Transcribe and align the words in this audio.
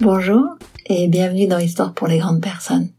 Bonjour 0.00 0.56
et 0.86 1.08
bienvenue 1.08 1.48
dans 1.48 1.58
Histoire 1.58 1.92
pour 1.92 2.06
les 2.06 2.18
grandes 2.18 2.40
personnes. 2.40 2.90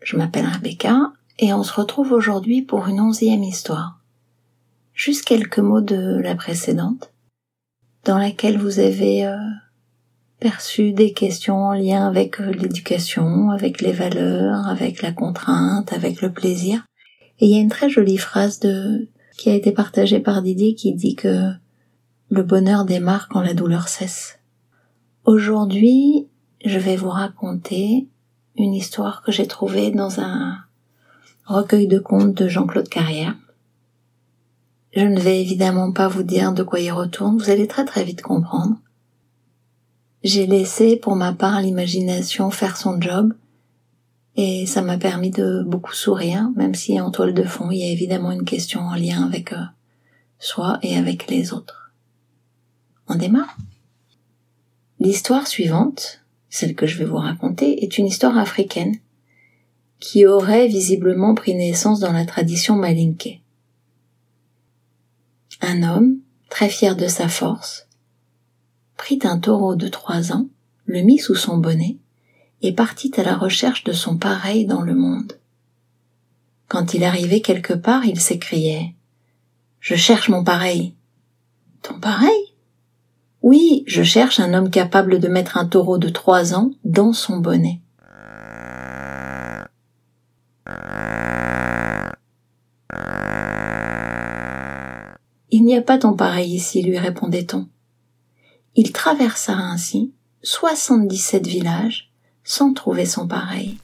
Je 0.00 0.16
m'appelle 0.16 0.46
Rebecca 0.46 1.12
et 1.40 1.52
on 1.52 1.64
se 1.64 1.72
retrouve 1.72 2.12
aujourd'hui 2.12 2.62
pour 2.62 2.86
une 2.86 3.00
onzième 3.00 3.42
histoire. 3.42 3.98
Juste 4.92 5.24
quelques 5.24 5.58
mots 5.58 5.80
de 5.80 6.20
la 6.20 6.36
précédente, 6.36 7.12
dans 8.04 8.16
laquelle 8.16 8.58
vous 8.58 8.78
avez 8.78 9.26
euh, 9.26 9.36
perçu 10.38 10.92
des 10.92 11.12
questions 11.12 11.64
en 11.64 11.72
lien 11.72 12.06
avec 12.06 12.40
euh, 12.40 12.52
l'éducation, 12.52 13.50
avec 13.50 13.80
les 13.80 13.92
valeurs, 13.92 14.68
avec 14.68 15.02
la 15.02 15.10
contrainte, 15.10 15.92
avec 15.92 16.22
le 16.22 16.32
plaisir. 16.32 16.86
Et 17.40 17.46
il 17.46 17.50
y 17.50 17.58
a 17.58 17.60
une 17.60 17.70
très 17.70 17.90
jolie 17.90 18.18
phrase 18.18 18.60
de 18.60 19.08
qui 19.36 19.50
a 19.50 19.54
été 19.54 19.72
partagée 19.72 20.20
par 20.20 20.42
Didier 20.42 20.76
qui 20.76 20.94
dit 20.94 21.16
que 21.16 21.50
le 22.30 22.42
bonheur 22.44 22.84
démarre 22.84 23.28
quand 23.28 23.40
la 23.40 23.54
douleur 23.54 23.88
cesse. 23.88 24.38
Aujourd'hui, 25.24 26.28
je 26.66 26.78
vais 26.78 26.96
vous 26.96 27.08
raconter 27.08 28.08
une 28.58 28.74
histoire 28.74 29.22
que 29.22 29.32
j'ai 29.32 29.46
trouvée 29.46 29.90
dans 29.90 30.20
un 30.20 30.58
recueil 31.46 31.86
de 31.86 31.98
contes 31.98 32.34
de 32.34 32.46
Jean-Claude 32.46 32.90
Carrière. 32.90 33.34
Je 34.94 35.00
ne 35.00 35.18
vais 35.18 35.40
évidemment 35.40 35.92
pas 35.92 36.08
vous 36.08 36.24
dire 36.24 36.52
de 36.52 36.62
quoi 36.62 36.78
il 36.78 36.92
retourne, 36.92 37.38
vous 37.38 37.48
allez 37.48 37.66
très 37.66 37.86
très 37.86 38.04
vite 38.04 38.20
comprendre. 38.20 38.76
J'ai 40.22 40.46
laissé 40.46 40.96
pour 40.96 41.16
ma 41.16 41.32
part 41.32 41.62
l'imagination 41.62 42.50
faire 42.50 42.76
son 42.76 43.00
job 43.00 43.32
et 44.36 44.66
ça 44.66 44.82
m'a 44.82 44.98
permis 44.98 45.30
de 45.30 45.62
beaucoup 45.66 45.94
sourire, 45.94 46.50
même 46.54 46.74
si 46.74 47.00
en 47.00 47.10
toile 47.10 47.32
de 47.32 47.44
fond 47.44 47.70
il 47.70 47.78
y 47.78 47.84
a 47.84 47.92
évidemment 47.92 48.30
une 48.30 48.44
question 48.44 48.80
en 48.80 48.94
lien 48.94 49.24
avec 49.24 49.54
euh, 49.54 49.64
soi 50.38 50.78
et 50.82 50.98
avec 50.98 51.30
les 51.30 51.54
autres. 51.54 51.94
On 53.08 53.14
démarre 53.14 53.56
L'histoire 55.04 55.46
suivante, 55.46 56.22
celle 56.48 56.74
que 56.74 56.86
je 56.86 56.96
vais 56.96 57.04
vous 57.04 57.18
raconter, 57.18 57.84
est 57.84 57.98
une 57.98 58.06
histoire 58.06 58.38
africaine 58.38 58.96
qui 60.00 60.24
aurait 60.24 60.66
visiblement 60.66 61.34
pris 61.34 61.54
naissance 61.54 62.00
dans 62.00 62.12
la 62.12 62.24
tradition 62.24 62.74
malinké. 62.74 63.42
Un 65.60 65.82
homme, 65.82 66.20
très 66.48 66.70
fier 66.70 66.96
de 66.96 67.06
sa 67.06 67.28
force, 67.28 67.86
prit 68.96 69.18
un 69.24 69.38
taureau 69.38 69.76
de 69.76 69.88
trois 69.88 70.32
ans, 70.32 70.48
le 70.86 71.02
mit 71.02 71.18
sous 71.18 71.34
son 71.34 71.58
bonnet 71.58 71.98
et 72.62 72.72
partit 72.72 73.12
à 73.18 73.24
la 73.24 73.36
recherche 73.36 73.84
de 73.84 73.92
son 73.92 74.16
pareil 74.16 74.64
dans 74.64 74.80
le 74.80 74.94
monde. 74.94 75.38
Quand 76.66 76.94
il 76.94 77.04
arrivait 77.04 77.42
quelque 77.42 77.74
part, 77.74 78.06
il 78.06 78.18
s'écriait 78.18 78.94
Je 79.80 79.96
cherche 79.96 80.30
mon 80.30 80.44
pareil. 80.44 80.94
Ton 81.82 82.00
pareil? 82.00 82.53
Oui, 83.44 83.84
je 83.86 84.02
cherche 84.02 84.40
un 84.40 84.54
homme 84.54 84.70
capable 84.70 85.20
de 85.20 85.28
mettre 85.28 85.58
un 85.58 85.66
taureau 85.66 85.98
de 85.98 86.08
trois 86.08 86.54
ans 86.54 86.70
dans 86.82 87.12
son 87.12 87.36
bonnet. 87.36 87.82
Il 95.50 95.62
n'y 95.62 95.76
a 95.76 95.82
pas 95.82 95.98
ton 95.98 96.14
pareil 96.14 96.54
ici, 96.54 96.82
lui 96.82 96.96
répondait-on. 96.96 97.68
Il 98.76 98.92
traversa 98.92 99.52
ainsi 99.52 100.14
soixante-dix-sept 100.42 101.46
villages 101.46 102.10
sans 102.44 102.72
trouver 102.72 103.04
son 103.04 103.28
pareil. 103.28 103.76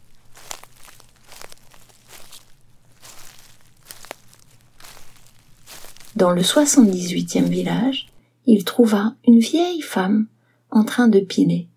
Dans 6.16 6.30
le 6.30 6.42
soixante-dix-huitième 6.42 7.44
village, 7.48 8.09
il 8.46 8.64
trouva 8.64 9.14
une 9.26 9.38
vieille 9.38 9.82
femme 9.82 10.26
en 10.70 10.84
train 10.84 11.08
de 11.08 11.20
piler. 11.20 11.68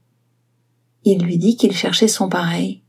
Il 1.04 1.24
lui 1.24 1.38
dit 1.38 1.58
qu'il 1.58 1.76
cherchait 1.76 2.08
son 2.08 2.30
pareil. 2.30 2.82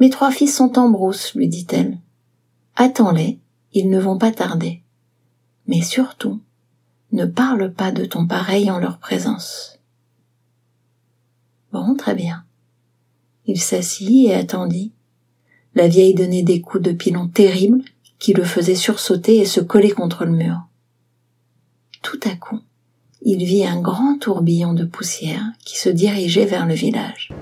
Mes 0.00 0.10
trois 0.10 0.30
fils 0.30 0.56
sont 0.56 0.78
en 0.78 0.88
brousse, 0.88 1.34
lui 1.34 1.48
dit-elle. 1.48 1.98
Attends-les, 2.76 3.38
ils 3.72 3.90
ne 3.90 3.98
vont 3.98 4.18
pas 4.18 4.32
tarder. 4.32 4.82
Mais 5.66 5.82
surtout, 5.82 6.40
ne 7.12 7.26
parle 7.26 7.72
pas 7.72 7.92
de 7.92 8.04
ton 8.04 8.26
pareil 8.26 8.70
en 8.70 8.78
leur 8.78 8.98
présence. 8.98 9.78
Bon, 11.72 11.94
très 11.94 12.14
bien. 12.14 12.44
Il 13.46 13.60
s'assit 13.60 14.28
et 14.28 14.34
attendit. 14.34 14.92
La 15.74 15.88
vieille 15.88 16.14
donnait 16.14 16.42
des 16.42 16.60
coups 16.60 16.82
de 16.82 16.92
pilon 16.92 17.28
terribles 17.28 17.82
qui 18.18 18.32
le 18.32 18.44
faisaient 18.44 18.74
sursauter 18.74 19.38
et 19.38 19.44
se 19.44 19.60
coller 19.60 19.90
contre 19.90 20.24
le 20.24 20.32
mur 20.32 20.66
tout 22.04 22.20
à 22.24 22.36
coup, 22.36 22.60
il 23.22 23.44
vit 23.44 23.64
un 23.64 23.80
grand 23.80 24.18
tourbillon 24.18 24.74
de 24.74 24.84
poussière 24.84 25.42
qui 25.64 25.78
se 25.78 25.88
dirigeait 25.88 26.44
vers 26.44 26.66
le 26.66 26.74
village. 26.74 27.32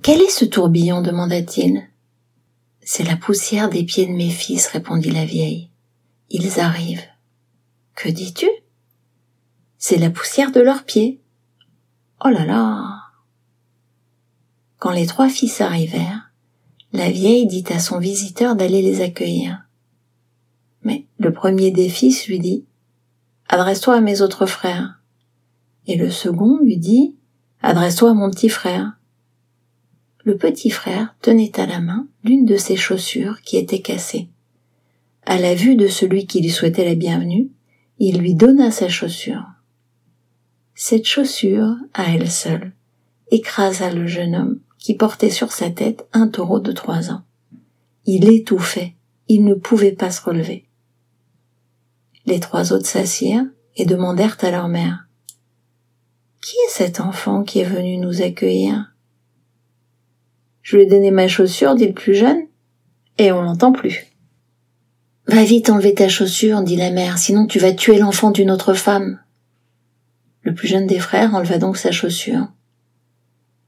Quel 0.00 0.22
est 0.22 0.30
ce 0.30 0.44
tourbillon? 0.44 1.02
demanda-t-il. 1.02 1.82
C'est 2.82 3.02
la 3.04 3.16
poussière 3.16 3.68
des 3.68 3.82
pieds 3.82 4.06
de 4.06 4.12
mes 4.12 4.30
fils, 4.30 4.68
répondit 4.68 5.10
la 5.10 5.24
vieille. 5.24 5.70
Ils 6.30 6.60
arrivent. 6.60 7.08
Que 7.96 8.08
dis-tu 8.08 8.48
C'est 9.76 9.98
la 9.98 10.10
poussière 10.10 10.52
de 10.52 10.60
leurs 10.60 10.84
pieds. 10.84 11.20
Oh 12.24 12.28
là 12.28 12.44
là 12.44 13.00
Quand 14.78 14.92
les 14.92 15.06
trois 15.06 15.28
fils 15.28 15.60
arrivèrent, 15.60 16.23
la 16.94 17.10
vieille 17.10 17.48
dit 17.48 17.64
à 17.70 17.80
son 17.80 17.98
visiteur 17.98 18.54
d'aller 18.54 18.80
les 18.80 19.00
accueillir. 19.00 19.64
Mais 20.84 21.06
le 21.18 21.32
premier 21.32 21.72
des 21.72 21.88
fils 21.88 22.28
lui 22.28 22.38
dit 22.38 22.64
Adresse-toi 23.48 23.96
à 23.96 24.00
mes 24.00 24.22
autres 24.22 24.46
frères. 24.46 25.00
Et 25.88 25.96
le 25.96 26.08
second 26.08 26.56
lui 26.58 26.76
dit 26.76 27.16
Adresse-toi 27.62 28.10
à 28.10 28.14
mon 28.14 28.30
petit 28.30 28.48
frère. 28.48 28.92
Le 30.22 30.36
petit 30.36 30.70
frère 30.70 31.16
tenait 31.20 31.58
à 31.58 31.66
la 31.66 31.80
main 31.80 32.06
l'une 32.22 32.44
de 32.44 32.56
ses 32.56 32.76
chaussures 32.76 33.42
qui 33.42 33.56
était 33.56 33.80
cassée. 33.80 34.28
À 35.26 35.38
la 35.38 35.56
vue 35.56 35.74
de 35.74 35.88
celui 35.88 36.28
qui 36.28 36.42
lui 36.42 36.50
souhaitait 36.50 36.84
la 36.84 36.94
bienvenue, 36.94 37.50
il 37.98 38.18
lui 38.18 38.36
donna 38.36 38.70
sa 38.70 38.88
chaussure. 38.88 39.44
Cette 40.76 41.06
chaussure, 41.06 41.74
à 41.92 42.14
elle 42.14 42.30
seule, 42.30 42.72
écrasa 43.32 43.90
le 43.90 44.06
jeune 44.06 44.36
homme 44.36 44.60
qui 44.84 44.94
portait 44.94 45.30
sur 45.30 45.50
sa 45.50 45.70
tête 45.70 46.06
un 46.12 46.28
taureau 46.28 46.60
de 46.60 46.70
trois 46.70 47.10
ans. 47.10 47.22
Il 48.04 48.30
étouffait, 48.30 48.92
il 49.28 49.42
ne 49.42 49.54
pouvait 49.54 49.92
pas 49.92 50.10
se 50.10 50.20
relever. 50.20 50.68
Les 52.26 52.38
trois 52.38 52.74
autres 52.74 52.84
s'assirent 52.84 53.46
et 53.76 53.86
demandèrent 53.86 54.36
à 54.42 54.50
leur 54.50 54.68
mère 54.68 55.08
Qui 56.42 56.52
est 56.66 56.70
cet 56.70 57.00
enfant 57.00 57.44
qui 57.44 57.60
est 57.60 57.64
venu 57.64 57.96
nous 57.96 58.20
accueillir? 58.20 58.94
Je 60.60 60.76
lui 60.76 60.82
ai 60.82 60.86
donné 60.86 61.10
ma 61.10 61.28
chaussure, 61.28 61.76
dit 61.76 61.86
le 61.86 61.94
plus 61.94 62.14
jeune, 62.14 62.42
et 63.16 63.32
on 63.32 63.40
l'entend 63.40 63.72
plus. 63.72 64.04
Va 65.26 65.44
vite 65.44 65.70
enlever 65.70 65.94
ta 65.94 66.10
chaussure, 66.10 66.60
dit 66.60 66.76
la 66.76 66.90
mère, 66.90 67.16
sinon 67.16 67.46
tu 67.46 67.58
vas 67.58 67.72
tuer 67.72 67.96
l'enfant 67.96 68.32
d'une 68.32 68.50
autre 68.50 68.74
femme. 68.74 69.18
Le 70.42 70.52
plus 70.52 70.68
jeune 70.68 70.86
des 70.86 70.98
frères 70.98 71.34
enleva 71.34 71.56
donc 71.56 71.78
sa 71.78 71.90
chaussure. 71.90 72.48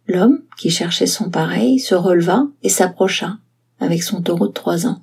L'homme, 0.08 0.42
qui 0.56 0.70
cherchait 0.70 1.06
son 1.06 1.30
pareil, 1.30 1.78
se 1.78 1.94
releva 1.94 2.46
et 2.62 2.68
s'approcha, 2.68 3.38
avec 3.80 4.02
son 4.02 4.22
taureau 4.22 4.48
de 4.48 4.52
trois 4.52 4.86
ans. 4.86 5.00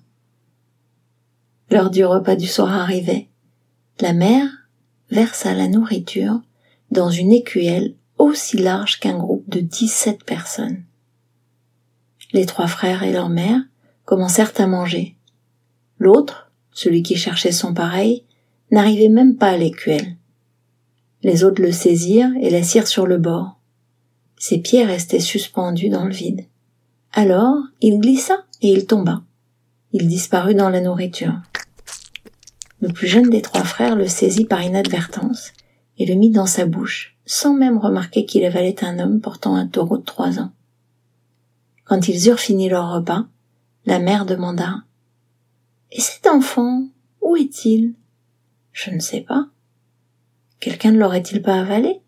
L'heure 1.70 1.90
du 1.90 2.06
repas 2.06 2.36
du 2.36 2.48
soir 2.48 2.72
arrivait. 2.72 3.28
La 4.00 4.14
mère 4.14 4.50
versa 5.10 5.54
la 5.54 5.68
nourriture 5.68 6.42
dans 6.92 7.10
une 7.10 7.32
écuelle 7.32 7.96
aussi 8.18 8.58
large 8.58 9.00
qu'un 9.00 9.18
groupe 9.18 9.50
de 9.50 9.60
dix-sept 9.60 10.24
personnes. 10.24 10.84
Les 12.32 12.46
trois 12.46 12.68
frères 12.68 13.04
et 13.04 13.12
leur 13.12 13.30
mère 13.30 13.62
commencèrent 14.06 14.54
à 14.58 14.68
manger. 14.68 15.18
L'autre, 16.00 16.52
celui 16.72 17.04
qui 17.04 17.16
cherchait 17.16 17.52
son 17.52 17.74
pareil, 17.74 18.24
n'arrivait 18.72 19.10
même 19.10 19.36
pas 19.36 19.50
à 19.50 19.58
l'écuelle. 19.58 20.18
Les 21.22 21.44
autres 21.44 21.62
le 21.62 21.72
saisirent 21.72 22.34
et 22.42 22.50
l'assirent 22.50 22.88
sur 22.88 23.06
le 23.06 23.18
bord. 23.18 23.60
Ses 24.46 24.58
pieds 24.58 24.84
restaient 24.84 25.22
suspendus 25.22 25.88
dans 25.88 26.04
le 26.04 26.12
vide. 26.12 26.44
Alors, 27.14 27.64
il 27.80 28.02
glissa 28.02 28.44
et 28.62 28.74
il 28.74 28.86
tomba. 28.86 29.24
Il 29.94 30.10
disparut 30.10 30.54
dans 30.54 30.68
la 30.68 30.82
nourriture. 30.82 31.36
Le 32.82 32.90
plus 32.90 33.08
jeune 33.08 33.30
des 33.30 33.42
trois 33.42 33.64
frères 33.64 33.96
le 33.96 34.06
saisit 34.06 34.44
par 34.44 34.62
inadvertance 34.62 35.54
et 35.98 36.06
le 36.06 36.16
mit 36.16 36.30
dans 36.30 36.46
sa 36.46 36.66
bouche, 36.66 37.16
sans 37.26 37.54
même 37.54 37.78
remarquer 37.78 38.26
qu'il 38.26 38.44
avalait 38.44 38.84
un 38.84 39.00
homme 39.00 39.22
portant 39.22 39.56
un 39.56 39.66
taureau 39.66 39.98
de 39.98 40.04
trois 40.04 40.42
ans. 40.42 40.52
Quand 41.86 42.10
ils 42.10 42.28
eurent 42.28 42.38
fini 42.38 42.68
leur 42.68 42.92
repas, 42.92 43.26
la 43.86 44.00
mère 44.00 44.26
demanda 44.26 44.84
Et 45.90 46.02
cet 46.02 46.28
enfant, 46.28 46.90
où 47.22 47.38
est-il 47.38 47.94
Je 48.74 48.92
ne 48.92 49.00
sais 49.00 49.22
pas. 49.22 49.48
Quelqu'un 50.60 50.92
ne 50.92 51.00
l'aurait-il 51.00 51.42
pas 51.42 51.62
avalé? 51.62 52.03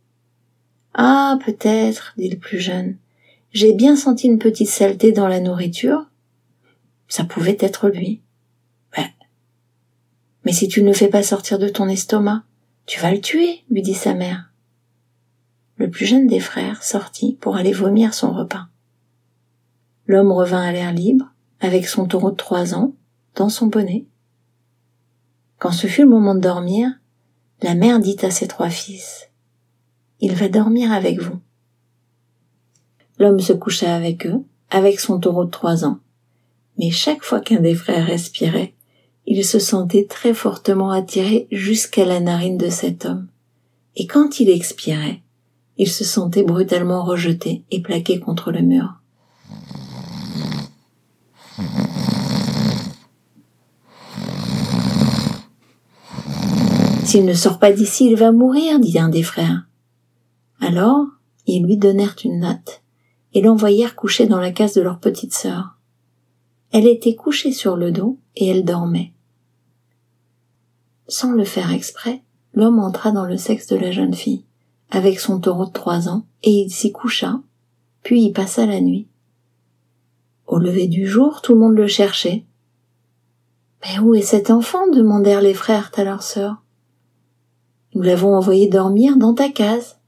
Ah, 0.96 1.38
peut-être, 1.46 2.14
dit 2.18 2.30
le 2.30 2.38
plus 2.38 2.60
jeune. 2.60 2.98
J'ai 3.52 3.74
bien 3.74 3.96
senti 3.96 4.28
une 4.28 4.40
petite 4.40 4.70
saleté 4.70 5.12
dans 5.12 5.28
la 5.28 5.40
nourriture. 5.40 6.06
Ça 7.08 7.24
pouvait 7.24 7.58
être 7.60 7.90
lui. 7.90 8.22
Mais 10.46 10.54
si 10.54 10.68
tu 10.68 10.82
ne 10.84 10.88
le 10.88 10.94
fais 10.94 11.08
pas 11.08 11.24
sortir 11.24 11.60
de 11.60 11.68
ton 11.68 11.90
estomac, 11.90 12.44
tu 12.86 13.00
vas 13.02 13.12
le 13.12 13.20
tuer, 13.20 13.64
lui 13.70 13.82
dit 13.82 13.96
sa 13.96 14.14
mère. 14.14 14.52
Le 15.78 15.90
plus 15.90 16.06
jeune 16.06 16.28
des 16.28 16.40
frères 16.40 16.84
sortit 16.84 17.34
pour 17.42 17.56
aller 17.56 17.74
vomir 17.74 18.14
son 18.14 18.32
repas. 18.32 18.68
L'homme 20.06 20.32
revint 20.32 20.62
à 20.62 20.72
l'air 20.72 20.94
libre, 20.94 21.26
avec 21.60 21.88
son 21.88 22.06
taureau 22.06 22.30
de 22.30 22.36
trois 22.36 22.76
ans, 22.76 22.94
dans 23.34 23.50
son 23.50 23.66
bonnet. 23.66 24.06
Quand 25.58 25.72
ce 25.72 25.88
fut 25.88 26.04
le 26.04 26.10
moment 26.10 26.36
de 26.36 26.42
dormir, 26.42 26.92
la 27.64 27.74
mère 27.74 28.00
dit 28.00 28.18
à 28.22 28.30
ses 28.30 28.48
trois 28.48 28.70
fils, 28.70 29.32
Il 30.22 30.34
va 30.34 30.48
dormir 30.48 30.92
avec 30.92 31.20
vous. 31.22 31.40
L'homme 33.20 33.40
se 33.40 33.54
coucha 33.54 33.96
avec 33.96 34.26
eux, 34.26 34.44
avec 34.70 35.00
son 35.00 35.20
taureau 35.20 35.46
de 35.46 35.52
trois 35.52 35.86
ans. 35.86 36.00
Mais 36.78 36.92
chaque 36.92 37.24
fois 37.24 37.40
qu'un 37.40 37.62
des 37.62 37.76
frères 37.76 38.06
respirait, 38.06 38.74
il 39.26 39.44
se 39.44 39.60
sentait 39.60 40.06
très 40.06 40.34
fortement 40.34 40.92
attiré 40.92 41.48
jusqu'à 41.52 42.06
la 42.06 42.20
narine 42.20 42.58
de 42.58 42.70
cet 42.70 43.06
homme. 43.06 43.28
Et 43.96 44.08
quand 44.08 44.40
il 44.40 44.50
expirait, 44.50 45.22
il 45.78 45.90
se 45.90 46.04
sentait 46.04 46.44
brutalement 46.44 47.04
rejeté 47.04 47.64
et 47.72 47.82
plaqué 47.82 48.20
contre 48.20 48.52
le 48.52 48.62
mur. 48.62 48.96
S'il 57.04 57.26
ne 57.26 57.34
sort 57.34 57.60
pas 57.60 57.72
d'ici, 57.72 58.08
il 58.08 58.16
va 58.16 58.32
mourir, 58.32 58.80
dit 58.80 59.00
un 59.00 59.10
des 59.10 59.24
frères. 59.24 59.66
Alors, 60.60 61.08
ils 61.46 61.64
lui 61.64 61.78
donnèrent 61.78 62.16
une 62.24 62.40
natte 62.40 62.82
et 63.34 63.42
l'envoyèrent 63.42 63.96
coucher 63.96 64.28
dans 64.28 64.40
la 64.40 64.52
case 64.52 64.74
de 64.74 64.82
leur 64.82 65.00
petite 65.00 65.34
sœur. 65.34 65.78
Elle 66.72 66.88
était 66.88 67.16
couchée 67.16 67.52
sur 67.52 67.76
le 67.78 67.92
dos 67.92 68.18
et 68.36 68.48
elle 68.48 68.66
dormait. 68.66 69.14
Sans 71.08 71.32
le 71.32 71.44
faire 71.44 71.72
exprès, 71.72 72.24
l'homme 72.54 72.80
entra 72.80 73.12
dans 73.12 73.26
le 73.26 73.38
sexe 73.38 73.68
de 73.68 73.76
la 73.76 73.92
jeune 73.92 74.14
fille, 74.14 74.46
avec 74.90 75.20
son 75.20 75.40
taureau 75.40 75.66
de 75.66 75.72
trois 75.72 76.10
ans, 76.10 76.26
et 76.44 76.52
il 76.52 76.72
s'y 76.72 76.92
coucha, 76.92 77.40
puis 78.02 78.24
y 78.24 78.32
passa 78.32 78.66
la 78.66 78.82
nuit. 78.82 79.08
Au 80.48 80.58
lever 80.58 80.88
du 80.88 81.06
jour, 81.08 81.42
tout 81.42 81.54
le 81.54 81.60
monde 81.60 81.76
le 81.76 81.88
cherchait. 81.88 82.46
Mais 83.84 84.00
où 84.00 84.16
est 84.16 84.22
cet 84.22 84.50
enfant? 84.50 84.88
demandèrent 84.88 85.42
les 85.42 85.54
frères 85.54 85.92
à 85.96 86.04
leur 86.04 86.24
sœur. 86.24 86.64
Nous 87.94 88.02
l'avons 88.02 88.36
envoyé 88.36 88.68
dormir 88.68 89.18
dans 89.18 89.34
ta 89.34 89.50
case. 89.50 90.00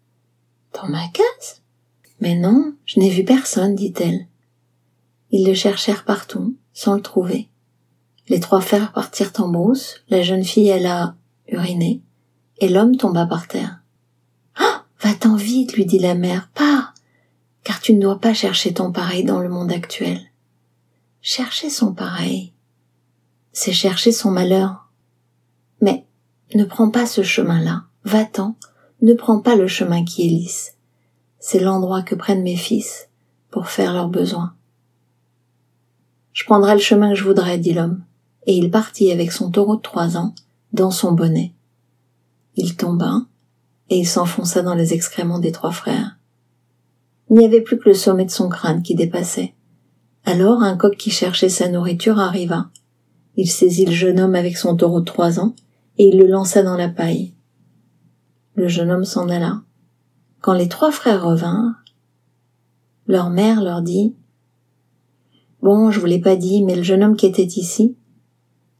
Dans 0.82 0.90
ma 0.90 1.08
case? 1.08 1.64
Mais 2.20 2.36
non, 2.36 2.76
je 2.86 3.00
n'ai 3.00 3.10
vu 3.10 3.24
personne, 3.26 3.74
dit-elle. 3.74 4.28
Ils 5.32 5.48
le 5.48 5.56
cherchèrent 5.56 6.06
partout, 6.06 6.56
sans 6.72 6.94
le 6.94 7.02
trouver. 7.02 7.50
Les 8.28 8.40
trois 8.40 8.62
frères 8.62 8.92
partirent 8.92 9.34
en 9.40 9.48
brousse, 9.48 10.04
la 10.10 10.22
jeune 10.22 10.44
fille 10.44 10.68
elle 10.68 10.86
a 10.86 11.16
uriné, 11.48 12.04
et 12.60 12.70
l'homme 12.70 12.96
tomba 12.96 13.26
par 13.26 13.48
terre. 13.48 13.82
Ah! 14.56 14.84
Va-t'en 15.02 15.36
vite, 15.36 15.74
lui 15.74 15.86
dit 15.86 16.00
la 16.00 16.14
mère, 16.14 16.50
pars, 16.54 16.94
car 17.64 17.80
tu 17.80 17.94
ne 17.94 18.02
dois 18.02 18.20
pas 18.20 18.34
chercher 18.36 18.74
ton 18.74 18.92
pareil 18.92 19.24
dans 19.24 19.40
le 19.40 19.50
monde 19.50 19.72
actuel. 19.72 20.32
Chercher 21.22 21.72
son 21.72 21.94
pareil, 21.94 22.54
c'est 23.52 23.74
chercher 23.74 24.12
son 24.12 24.30
malheur. 24.30 24.92
Mais 25.82 26.06
ne 26.54 26.66
prends 26.66 26.90
pas 26.90 27.08
ce 27.08 27.24
chemin-là, 27.24 27.86
va-t'en, 28.04 28.56
ne 29.02 29.14
prends 29.14 29.40
pas 29.40 29.56
le 29.56 29.68
chemin 29.68 30.04
qui 30.04 30.26
est 30.26 30.30
lisse. 30.30 30.76
C'est 31.40 31.60
l'endroit 31.60 32.02
que 32.02 32.16
prennent 32.16 32.44
mes 32.44 32.56
fils 32.56 33.10
pour 33.52 33.68
faire 33.68 33.94
leurs 33.94 34.10
besoins. 34.10 34.54
Je 36.34 36.44
prendrai 36.46 36.74
le 36.74 36.82
chemin 36.82 37.10
que 37.10 37.16
je 37.16 37.24
voudrais, 37.24 37.58
dit 37.58 37.74
l'homme 37.74 38.04
et 38.48 38.56
il 38.56 38.72
partit 38.72 39.12
avec 39.12 39.32
son 39.32 39.52
taureau 39.52 39.76
de 39.76 39.82
trois 39.82 40.18
ans 40.18 40.34
dans 40.72 40.90
son 40.90 41.12
bonnet. 41.12 41.54
Il 42.56 42.76
tomba, 42.78 43.26
et 43.90 44.00
il 44.00 44.08
s'enfonça 44.08 44.64
dans 44.64 44.74
les 44.74 44.94
excréments 44.94 45.40
des 45.40 45.52
trois 45.52 45.72
frères. 45.72 46.18
Il 47.30 47.38
n'y 47.38 47.46
avait 47.46 47.62
plus 47.62 47.78
que 47.78 47.90
le 47.90 47.94
sommet 47.94 48.26
de 48.26 48.32
son 48.32 48.48
crâne 48.48 48.82
qui 48.82 48.96
dépassait. 48.96 49.54
Alors 50.24 50.64
un 50.64 50.78
coq 50.78 50.96
qui 50.96 51.12
cherchait 51.12 51.50
sa 51.50 51.68
nourriture 51.68 52.20
arriva. 52.20 52.70
Il 53.36 53.52
saisit 53.52 53.86
le 53.86 53.92
jeune 53.92 54.20
homme 54.20 54.36
avec 54.36 54.58
son 54.58 54.78
taureau 54.78 55.02
de 55.02 55.06
trois 55.06 55.40
ans, 55.40 55.54
et 55.98 56.08
il 56.08 56.18
le 56.18 56.28
lança 56.28 56.64
dans 56.64 56.78
la 56.78 56.90
paille. 56.90 57.34
Le 58.58 58.68
jeune 58.68 58.90
homme 58.90 59.06
s'en 59.06 59.30
alla. 59.30 59.62
Quand 60.42 60.54
les 60.54 60.68
trois 60.68 60.92
frères 60.92 61.24
revinrent, 61.24 61.76
leur 63.06 63.30
mère 63.30 63.62
leur 63.62 63.84
dit 63.84 64.16
Bon, 65.62 65.92
je 65.92 66.00
vous 66.00 66.08
l'ai 66.08 66.20
pas 66.20 66.36
dit, 66.36 66.64
mais 66.64 66.76
le 66.76 66.82
jeune 66.82 67.04
homme 67.04 67.16
qui 67.16 67.28
était 67.28 67.44
ici, 67.44 67.96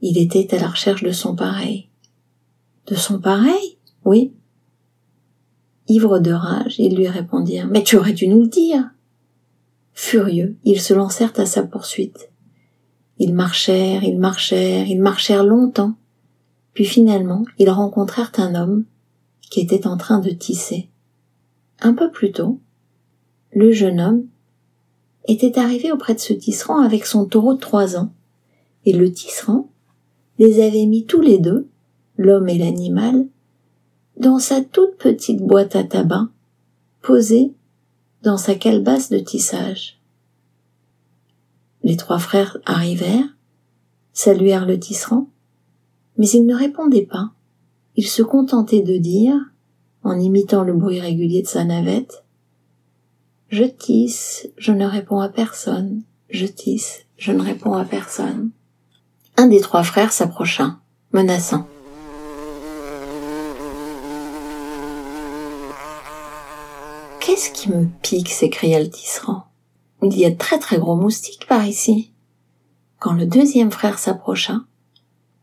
il 0.02 0.18
était 0.18 0.56
à 0.56 0.60
la 0.60 0.70
recherche 0.70 1.04
de 1.04 1.12
son 1.12 1.36
pareil. 1.36 1.90
De 2.88 2.96
son 2.96 3.20
pareil? 3.20 3.78
Oui. 4.04 4.34
Ivres 5.88 6.18
de 6.18 6.32
rage, 6.32 6.80
ils 6.80 6.96
lui 6.96 7.08
répondirent, 7.08 7.68
mais 7.68 7.84
tu 7.84 7.98
aurais 7.98 8.14
dû 8.14 8.28
nous 8.28 8.42
le 8.42 8.48
dire. 8.48 8.90
Furieux, 9.94 10.58
ils 10.64 10.82
se 10.82 10.96
lancèrent 10.96 11.40
à 11.40 11.46
sa 11.46 11.62
poursuite. 11.62 12.32
Ils 13.20 13.36
marchèrent, 13.36 14.04
ils 14.04 14.18
marchèrent, 14.18 14.88
ils 14.88 15.00
marchèrent 15.00 15.44
longtemps, 15.44 15.94
puis 16.74 16.86
finalement 16.86 17.46
ils 17.60 17.70
rencontrèrent 17.70 18.32
un 18.38 18.56
homme 18.56 18.86
qui 19.50 19.62
était 19.62 19.88
en 19.88 19.98
train 19.98 20.20
de 20.20 20.30
tisser. 20.30 20.90
Un 21.80 21.94
peu 21.94 22.12
plus 22.12 22.32
tôt, 22.32 22.60
le 23.52 23.72
jeune 23.72 24.00
homme 24.00 24.28
était 25.28 25.60
arrivé 25.60 25.92
auprès 25.92 26.16
de 26.16 26.20
ce 26.20 26.34
tisserand 26.34 26.82
avec 26.82 27.06
son 27.06 27.26
taureau 27.26 27.54
de 27.54 27.60
trois 27.60 27.98
ans, 27.98 28.14
et 28.86 28.94
le 28.94 29.12
tisserand 29.12 29.70
les 30.40 30.66
avait 30.66 30.86
mis 30.86 31.06
tous 31.06 31.22
les 31.22 31.38
deux, 31.38 31.68
l'homme 32.18 32.50
et 32.50 32.58
l'animal, 32.58 33.28
dans 34.18 34.40
sa 34.40 34.62
toute 34.62 34.98
petite 34.98 35.42
boîte 35.42 35.76
à 35.76 35.84
tabac, 35.84 36.28
posée 37.02 37.54
dans 38.24 38.38
sa 38.38 38.56
calebasse 38.56 39.10
de 39.10 39.20
tissage. 39.20 40.00
Les 41.84 41.98
trois 41.98 42.20
frères 42.20 42.58
arrivèrent, 42.66 43.38
saluèrent 44.14 44.66
le 44.66 44.80
tisserand, 44.80 45.30
mais 46.18 46.28
il 46.30 46.46
ne 46.46 46.56
répondait 46.56 47.06
pas. 47.06 47.32
Il 48.00 48.08
se 48.08 48.22
contentait 48.22 48.84
de 48.84 48.96
dire, 48.98 49.36
en 50.04 50.20
imitant 50.20 50.64
le 50.64 50.74
bruit 50.74 51.00
régulier 51.00 51.42
de 51.42 51.48
sa 51.48 51.64
navette, 51.64 52.24
Je 53.50 53.64
tisse, 53.64 54.48
je 54.56 54.72
ne 54.72 54.86
réponds 54.86 55.20
à 55.20 55.30
personne, 55.30 56.04
je 56.30 56.46
tisse, 56.46 57.06
je 57.18 57.32
ne 57.32 57.42
réponds 57.42 57.74
à 57.74 57.86
personne. 57.86 58.52
Un 59.36 59.48
des 59.48 59.62
trois 59.62 59.82
frères 59.82 60.14
s'approcha, 60.14 60.78
menaçant. 61.12 61.68
Qu'est-ce 67.20 67.50
qui 67.52 67.72
me 67.72 67.88
pique? 68.04 68.30
s'écria 68.30 68.80
le 68.80 68.90
tisserand. 68.92 69.46
Il 70.04 70.16
y 70.16 70.26
a 70.26 70.30
de 70.30 70.38
très 70.38 70.60
très 70.60 70.78
gros 70.78 70.96
moustiques 70.96 71.48
par 71.48 71.66
ici. 71.66 72.12
Quand 73.00 73.14
le 73.14 73.26
deuxième 73.26 73.72
frère 73.72 73.98
s'approcha, 73.98 74.60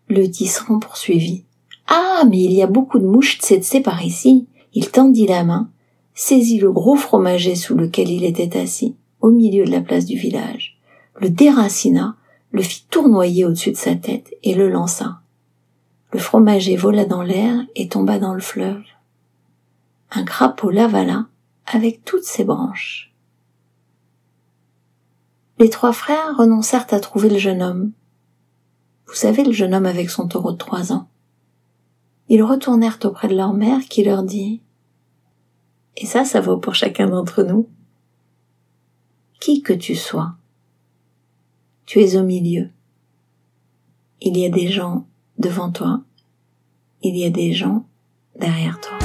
le 0.09 0.31
tisserand 0.31 0.79
poursuivit. 0.79 1.44
Ah, 1.87 2.25
mais 2.29 2.41
il 2.43 2.53
y 2.53 2.63
a 2.63 2.67
beaucoup 2.67 2.99
de 2.99 3.07
mouches 3.07 3.39
tsetse 3.39 3.83
par 3.83 4.03
ici. 4.03 4.47
Il 4.73 4.91
tendit 4.91 5.27
la 5.27 5.45
main, 5.45 5.71
saisit 6.15 6.59
le 6.59 6.73
gros 6.73 6.97
fromager 6.97 7.55
sous 7.55 7.75
lequel 7.75 8.11
il 8.11 8.25
était 8.25 8.59
assis, 8.59 8.97
au 9.21 9.31
milieu 9.31 9.65
de 9.65 9.71
la 9.71 9.81
place 9.81 10.05
du 10.05 10.17
village, 10.17 10.79
le 11.21 11.31
déracina 11.31 12.17
le 12.51 12.63
fit 12.63 12.85
tournoyer 12.89 13.45
au-dessus 13.45 13.73
de 13.73 13.77
sa 13.77 13.97
tête 13.97 14.33
et 14.43 14.55
le 14.55 14.69
lança. 14.69 15.21
Le 16.13 16.21
fromager 16.21 16.77
vola 16.77 17.05
dans 17.05 17.23
l'air 17.23 17.59
et 17.75 17.89
tomba 17.89 18.21
dans 18.21 18.35
le 18.35 18.41
fleuve. 18.41 18.85
Un 20.13 20.25
crapaud 20.25 20.71
l'avala 20.71 21.27
avec 21.67 22.05
toutes 22.05 22.23
ses 22.23 22.45
branches. 22.45 23.13
Les 25.59 25.71
trois 25.71 25.93
frères 25.93 26.37
renoncèrent 26.37 26.87
à 26.91 27.01
trouver 27.01 27.29
le 27.29 27.39
jeune 27.39 27.63
homme. 27.63 27.93
Vous 29.07 29.15
savez, 29.15 29.43
le 29.43 29.53
jeune 29.53 29.75
homme 29.75 29.87
avec 29.87 30.11
son 30.11 30.29
taureau 30.29 30.53
de 30.53 30.59
trois 30.59 30.93
ans. 30.93 31.09
Ils 32.29 32.43
retournèrent 32.43 32.99
auprès 33.05 33.29
de 33.29 33.37
leur 33.37 33.53
mère 33.53 33.81
qui 33.83 34.03
leur 34.03 34.23
dit 34.23 34.63
Et 35.97 36.07
ça, 36.07 36.25
ça 36.25 36.41
vaut 36.41 36.57
pour 36.57 36.75
chacun 36.75 37.09
d'entre 37.09 37.43
nous. 37.43 37.69
Qui 39.41 39.63
que 39.63 39.75
tu 39.75 39.95
sois, 39.95 40.35
tu 41.85 42.01
es 42.01 42.17
au 42.17 42.23
milieu. 42.23 42.71
Il 44.23 44.39
y 44.39 44.47
a 44.47 44.49
des 44.49 44.69
gens 44.69 45.07
devant 45.39 45.71
toi, 45.71 46.01
il 47.03 47.15
y 47.17 47.27
a 47.27 47.31
des 47.31 47.53
gens 47.53 47.85
derrière 48.41 48.81
toi. 48.81 48.97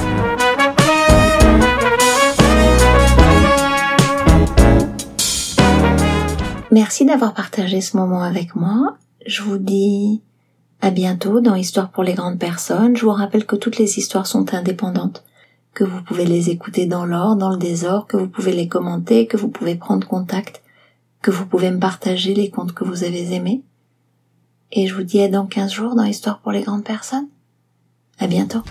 Merci 6.72 7.04
d'avoir 7.04 7.34
partagé 7.34 7.80
ce 7.82 7.96
moment 7.96 8.22
avec 8.22 8.54
moi. 8.54 8.96
Je 9.26 9.42
vous 9.42 9.58
dis 9.58 10.22
à 10.80 10.90
bientôt 10.90 11.40
dans 11.40 11.54
Histoire 11.54 11.90
pour 11.90 12.02
les 12.02 12.14
grandes 12.14 12.38
personnes. 12.38 12.96
Je 12.96 13.04
vous 13.04 13.12
rappelle 13.12 13.46
que 13.46 13.56
toutes 13.56 13.78
les 13.78 13.98
histoires 13.98 14.26
sont 14.26 14.54
indépendantes, 14.54 15.24
que 15.74 15.84
vous 15.84 16.02
pouvez 16.02 16.24
les 16.24 16.50
écouter 16.50 16.86
dans 16.86 17.04
l'ordre, 17.04 17.36
dans 17.36 17.50
le 17.50 17.58
désordre, 17.58 18.06
que 18.06 18.16
vous 18.16 18.28
pouvez 18.28 18.52
les 18.52 18.68
commenter, 18.68 19.26
que 19.26 19.36
vous 19.36 19.48
pouvez 19.48 19.74
prendre 19.74 20.06
contact 20.06 20.62
que 21.22 21.30
vous 21.30 21.46
pouvez 21.46 21.70
me 21.70 21.78
partager 21.78 22.34
les 22.34 22.50
contes 22.50 22.72
que 22.72 22.84
vous 22.84 23.04
avez 23.04 23.34
aimés. 23.34 23.62
et 24.72 24.86
je 24.86 24.94
vous 24.94 25.02
dis 25.02 25.20
à 25.20 25.28
dans 25.28 25.46
15 25.46 25.72
jours 25.72 25.94
dans 25.96 26.04
Histoire 26.04 26.38
pour 26.38 26.52
les 26.52 26.62
grandes 26.62 26.84
personnes. 26.84 27.28
À 28.18 28.26
bientôt. 28.26 28.62